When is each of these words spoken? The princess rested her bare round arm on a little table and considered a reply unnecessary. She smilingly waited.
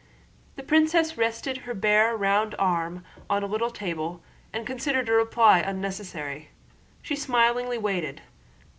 The 0.55 0.63
princess 0.63 1.15
rested 1.15 1.57
her 1.57 1.75
bare 1.75 2.17
round 2.17 2.55
arm 2.57 3.05
on 3.29 3.43
a 3.43 3.45
little 3.45 3.69
table 3.69 4.23
and 4.51 4.65
considered 4.65 5.07
a 5.09 5.11
reply 5.11 5.59
unnecessary. 5.59 6.49
She 7.03 7.15
smilingly 7.15 7.77
waited. 7.77 8.23